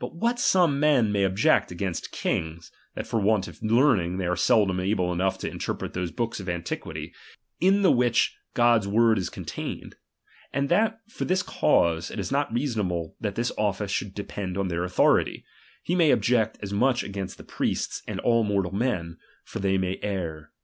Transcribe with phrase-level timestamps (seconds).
[0.00, 4.34] But what some man may object against kings, that for want of learning they are
[4.34, 7.14] seldom able enough to interpret tliose hooka of antiquity,
[7.60, 9.94] in the which God's word is contained;
[10.52, 14.66] and that for this eause, it is not reasonable that this office should depend on
[14.66, 15.44] their authority;
[15.84, 20.00] he may object as much against the priests and all mortal men; for they may
[20.02, 20.50] err.